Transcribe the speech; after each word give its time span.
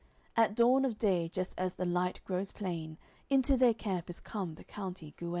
At 0.35 0.55
dawn 0.55 0.83
of 0.83 0.97
day, 0.97 1.29
just 1.29 1.53
as 1.59 1.75
the 1.75 1.85
light 1.85 2.21
grows 2.25 2.51
plain, 2.51 2.97
Into 3.29 3.55
their 3.55 3.75
camp 3.75 4.09
is 4.09 4.19
come 4.19 4.55
the 4.55 4.63
county 4.63 5.13
Guene. 5.15 5.29